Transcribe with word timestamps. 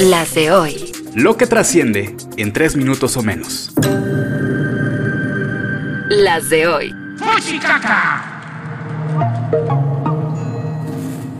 Las 0.00 0.34
de 0.34 0.50
hoy. 0.50 0.92
Lo 1.14 1.36
que 1.36 1.46
trasciende 1.46 2.16
en 2.36 2.52
tres 2.52 2.74
minutos 2.74 3.16
o 3.16 3.22
menos. 3.22 3.72
Las 6.08 6.50
de 6.50 6.66
hoy. 6.66 6.94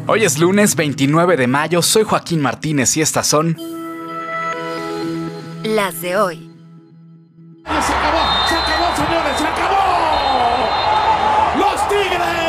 Hoy 0.06 0.24
es 0.24 0.38
lunes 0.38 0.76
29 0.76 1.36
de 1.36 1.46
mayo, 1.48 1.82
soy 1.82 2.04
Joaquín 2.04 2.40
Martínez 2.40 2.96
y 2.96 3.02
estas 3.02 3.26
son 3.26 3.56
Las 5.64 6.00
de 6.00 6.16
hoy. 6.16 6.50
¡Ya 7.64 7.82
se 7.82 7.92
acabó! 7.92 8.18
¡Se 8.48 8.54
acabó, 8.54 8.96
señores! 8.96 9.38
¡Se 9.38 9.46
acabó! 9.46 9.78
¡Los 11.58 11.88
Tigres! 11.88 12.43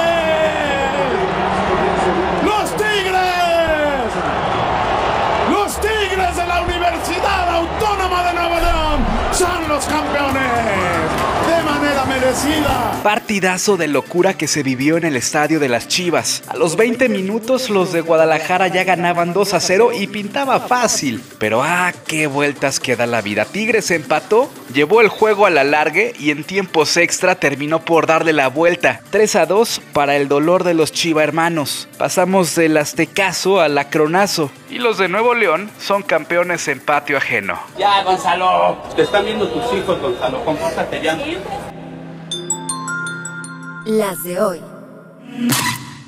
Los 9.76 9.86
campeones! 9.88 11.55
Manera 11.66 12.06
merecida. 12.06 13.02
partidazo 13.04 13.78
de 13.78 13.88
locura 13.88 14.36
que 14.36 14.48
se 14.48 14.64
vivió 14.64 14.98
en 14.98 15.04
el 15.06 15.16
estadio 15.16 15.60
de 15.60 15.70
las 15.70 15.88
Chivas. 15.88 16.44
A 16.48 16.56
los 16.56 16.76
20 16.76 17.10
minutos 17.10 17.70
los 17.70 17.92
de 17.94 18.02
Guadalajara 18.02 18.68
ya 18.68 18.84
ganaban 18.84 19.34
2 19.34 19.54
a 19.54 19.60
0 19.60 19.92
y 19.94 20.08
pintaba 20.08 20.60
fácil. 20.62 21.22
Pero 21.38 21.64
ah, 21.64 21.92
qué 22.08 22.28
vueltas 22.28 22.80
que 22.80 22.96
da 22.96 23.06
la 23.06 23.22
vida. 23.22 23.46
Tigres 23.46 23.92
empató, 23.92 24.50
llevó 24.74 25.02
el 25.02 25.10
juego 25.10 25.46
a 25.46 25.50
la 25.50 25.64
largue 25.64 26.14
y 26.20 26.32
en 26.32 26.44
tiempos 26.44 26.98
extra 26.98 27.36
terminó 27.36 27.80
por 27.84 28.08
darle 28.08 28.34
la 28.34 28.48
vuelta. 28.48 29.02
3 29.10 29.36
a 29.36 29.46
2 29.46 29.82
para 29.94 30.16
el 30.16 30.28
dolor 30.28 30.64
de 30.64 30.74
los 30.74 30.92
Chiva 30.92 31.24
hermanos. 31.24 31.88
Pasamos 31.98 32.56
del 32.56 32.78
aztecaso 32.78 33.62
al 33.62 33.78
acronazo. 33.78 34.52
Y 34.70 34.80
los 34.80 34.98
de 34.98 35.08
Nuevo 35.08 35.34
León 35.36 35.70
son 35.80 36.02
campeones 36.04 36.68
en 36.68 36.80
patio 36.80 37.18
ajeno. 37.18 37.60
Ya, 37.78 38.04
Gonzalo. 38.04 38.78
Te 38.96 39.04
están 39.04 39.26
viendo 39.26 39.48
tus 39.48 39.64
hijos, 39.74 40.02
Gonzalo. 40.02 40.44
Compórtate 40.44 41.02
ya. 41.02 41.16
Las 43.86 44.24
de 44.24 44.40
hoy. 44.40 44.62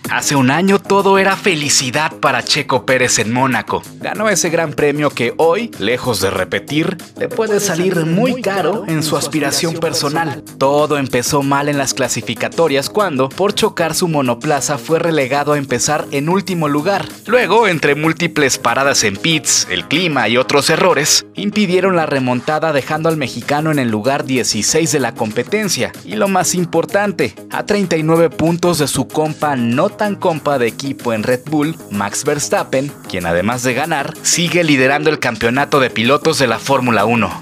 Hace 0.09 0.38
un 0.38 0.52
año 0.52 0.80
todo 0.80 1.17
era 1.17 1.36
felicidad 1.36 2.13
para 2.22 2.41
Checo 2.41 2.86
Pérez 2.86 3.19
en 3.19 3.33
Mónaco. 3.33 3.83
Ganó 4.00 4.30
ese 4.30 4.50
gran 4.50 4.72
premio 4.72 5.09
que 5.09 5.33
hoy, 5.38 5.69
lejos 5.80 6.22
de 6.22 6.30
repetir, 6.30 6.97
le 7.17 7.27
puede 7.27 7.59
salir 7.59 8.05
muy 8.05 8.41
caro 8.41 8.85
en 8.88 9.03
su 9.03 9.17
aspiración 9.17 9.75
personal. 9.75 10.44
Todo 10.58 10.97
empezó 10.97 11.44
mal 11.44 11.67
en 11.67 11.78
las 11.78 11.94
clasificatorias 11.94 12.89
cuando, 12.89 13.28
por 13.28 13.53
chocar 13.53 13.94
su 13.95 14.08
monoplaza, 14.08 14.78
fue 14.78 14.97
relegado 15.00 15.53
a 15.53 15.58
empezar 15.58 16.05
en 16.11 16.30
último 16.30 16.69
lugar. 16.69 17.05
Luego, 17.25 17.67
entre 17.67 17.95
múltiples 17.95 18.58
paradas 18.58 19.03
en 19.03 19.17
pits, 19.17 19.67
el 19.69 19.88
clima 19.89 20.30
y 20.30 20.38
otros 20.38 20.69
errores, 20.69 21.25
impidieron 21.35 21.97
la 21.97 22.05
remontada 22.05 22.72
dejando 22.72 23.09
al 23.09 23.17
mexicano 23.17 23.72
en 23.72 23.80
el 23.80 23.89
lugar 23.89 24.23
16 24.23 24.89
de 24.89 25.00
la 25.02 25.13
competencia. 25.13 25.91
Y 26.05 26.16
lo 26.16 26.30
más 26.30 26.55
importante, 26.55 27.35
a 27.52 27.66
39 27.66 28.30
puntos 28.30 28.80
de 28.80 28.88
su 28.88 29.08
compa 29.08 29.58
no 29.58 29.89
tan 29.98 30.16
compa 30.16 30.58
de 30.59 30.67
equipo 30.67 31.14
en 31.14 31.23
Red 31.23 31.42
Bull, 31.45 31.76
Max 31.92 32.23
Verstappen, 32.23 32.94
quien 33.09 33.26
además 33.26 33.64
de 33.64 33.73
ganar, 33.73 34.14
sigue 34.22 34.64
liderando 34.64 35.09
el 35.09 35.20
campeonato 35.20 35.80
de 35.80 35.90
pilotos 35.90 36.40
de 36.40 36.48
la 36.48 36.59
Fórmula 36.59 37.06
1. 37.06 37.42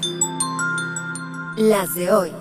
Las 1.58 1.94
de 1.94 2.10
hoy. 2.10 2.32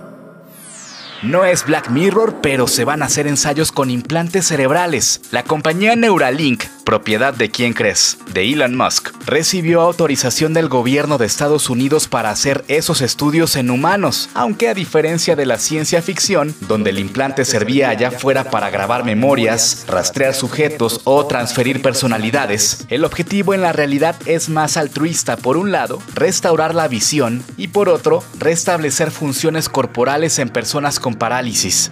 No 1.21 1.45
es 1.45 1.65
Black 1.65 1.89
Mirror, 1.89 2.35
pero 2.41 2.67
se 2.67 2.85
van 2.85 3.01
a 3.01 3.05
hacer 3.05 3.27
ensayos 3.27 3.71
con 3.71 3.89
implantes 3.89 4.47
cerebrales. 4.47 5.21
La 5.31 5.43
compañía 5.43 5.95
Neuralink, 5.95 6.65
propiedad 6.85 7.33
de 7.33 7.49
quién 7.49 7.73
crees, 7.73 8.17
de 8.31 8.53
Elon 8.53 8.77
Musk, 8.77 9.09
recibió 9.25 9.81
autorización 9.81 10.53
del 10.53 10.69
gobierno 10.69 11.17
de 11.17 11.25
Estados 11.25 11.69
Unidos 11.69 12.07
para 12.07 12.29
hacer 12.29 12.63
esos 12.67 13.01
estudios 13.01 13.55
en 13.57 13.71
humanos, 13.71 14.29
aunque 14.35 14.69
a 14.69 14.73
diferencia 14.73 15.35
de 15.35 15.45
la 15.45 15.57
ciencia 15.57 16.01
ficción, 16.01 16.55
donde 16.61 16.91
el 16.91 16.99
implante 16.99 17.43
servía 17.43 17.89
allá 17.89 18.11
fuera 18.11 18.49
para 18.51 18.69
grabar 18.69 19.03
memorias, 19.03 19.85
rastrear 19.87 20.33
sujetos 20.33 21.01
o 21.03 21.25
transferir 21.25 21.81
personalidades, 21.81 22.85
el 22.89 23.03
objetivo 23.03 23.53
en 23.53 23.61
la 23.61 23.73
realidad 23.73 24.15
es 24.25 24.47
más 24.47 24.77
altruista. 24.77 25.35
Por 25.37 25.57
un 25.57 25.71
lado, 25.71 25.99
restaurar 26.13 26.75
la 26.75 26.87
visión 26.87 27.43
y 27.57 27.69
por 27.69 27.89
otro, 27.89 28.23
restablecer 28.37 29.09
funciones 29.09 29.67
corporales 29.67 30.37
en 30.39 30.49
personas 30.49 30.99
con 30.99 31.15
parálisis. 31.15 31.91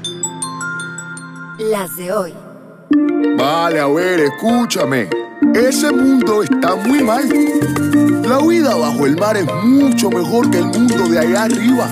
Las 1.58 1.96
de 1.98 2.12
hoy. 2.12 2.53
Vale, 3.38 3.80
a 3.80 3.88
ver, 3.88 4.20
escúchame. 4.20 5.10
Ese 5.52 5.92
mundo 5.92 6.42
está 6.42 6.76
muy 6.76 7.04
mal. 7.04 7.28
La 8.24 8.40
huida 8.40 8.74
bajo 8.76 9.06
el 9.06 9.18
mar 9.18 9.36
es 9.36 9.46
mucho 9.64 10.10
mejor 10.10 10.50
que 10.50 10.58
el 10.58 10.66
mundo 10.66 11.10
de 11.10 11.20
allá 11.20 11.44
arriba. 11.44 11.92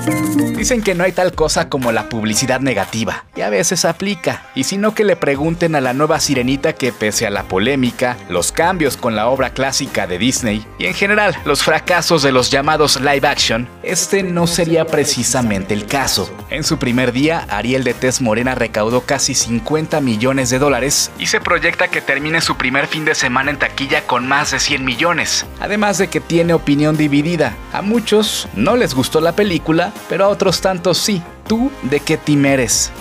Dicen 0.56 0.82
que 0.82 0.96
no 0.96 1.04
hay 1.04 1.12
tal 1.12 1.34
cosa 1.34 1.68
como 1.70 1.92
la 1.92 2.08
publicidad 2.08 2.62
negativa, 2.62 3.26
y 3.36 3.42
a 3.42 3.50
veces 3.50 3.84
aplica. 3.84 4.44
Y 4.56 4.64
si 4.64 4.78
no 4.78 4.96
que 4.96 5.04
le 5.04 5.16
pregunten 5.16 5.76
a 5.76 5.82
la 5.82 5.94
nueva 5.94 6.20
sirenita 6.20 6.74
que 6.74 6.94
pese 6.94 7.28
a 7.28 7.30
la 7.30 7.44
polémica, 7.44 8.16
los 8.30 8.52
cambios 8.52 8.96
con 8.96 9.16
la 9.16 9.28
obra 9.28 9.52
clásica 9.52 10.08
de 10.08 10.18
Disney, 10.18 10.66
y 10.80 10.86
en 10.86 10.94
general 10.94 11.36
los 11.46 11.64
fracasos 11.64 12.24
de 12.24 12.32
los 12.32 12.50
llamados 12.50 13.02
live 13.02 13.28
action, 13.28 13.68
este 13.84 14.24
no 14.24 14.48
sería 14.48 14.86
precisamente 14.86 15.74
el 15.74 15.86
caso. 15.86 16.32
En 16.50 16.64
su 16.64 16.78
primer 16.78 17.12
día, 17.12 17.46
Ariel 17.50 17.84
de 17.84 17.94
Tez 17.94 18.22
Morena 18.22 18.56
recaudó 18.56 19.02
casi 19.02 19.36
50 19.36 20.00
millones 20.00 20.50
de 20.50 20.60
dólares 20.60 21.12
y 21.20 21.26
se 21.26 21.42
proyecta 21.42 21.90
que 21.90 22.02
termine 22.02 22.40
su 22.40 22.56
primer 22.56 22.88
fin 22.88 23.04
de 23.04 23.16
semana 23.16 23.41
en 23.50 23.58
taquilla 23.58 24.06
con 24.08 24.28
más 24.28 24.52
de 24.52 24.60
100 24.60 24.84
millones. 24.84 25.46
Además 25.60 25.98
de 25.98 26.08
que 26.08 26.20
tiene 26.20 26.54
opinión 26.54 26.98
dividida. 26.98 27.56
A 27.74 27.82
muchos 27.82 28.48
no 28.56 28.76
les 28.76 28.94
gustó 28.94 29.22
la 29.22 29.36
película, 29.36 29.94
pero 30.10 30.26
a 30.26 30.30
otros 30.30 30.62
tantos 30.62 30.98
sí. 30.98 31.22
¿Tú 31.48 31.72
de 31.84 32.00
qué 32.00 32.18
team 32.18 32.46
eres? 32.46 32.92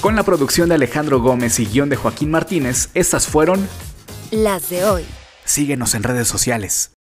Con 0.00 0.16
la 0.16 0.22
producción 0.22 0.68
de 0.68 0.76
Alejandro 0.76 1.20
Gómez 1.20 1.58
y 1.58 1.66
guion 1.66 1.88
de 1.88 1.96
Joaquín 1.96 2.30
Martínez, 2.30 2.88
estas 2.94 3.26
fueron 3.26 3.68
Las 4.30 4.70
de 4.70 4.84
hoy. 4.84 5.04
Síguenos 5.44 5.94
en 5.94 6.02
redes 6.02 6.28
sociales. 6.28 6.97